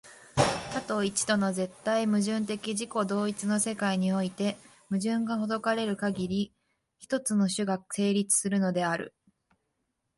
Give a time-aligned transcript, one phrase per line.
[0.73, 4.57] 多と一との絶対矛盾的自己同一の世界において、
[4.89, 6.55] 矛盾が解かれるかぎり、
[6.97, 9.13] 一つの種が成立するのである。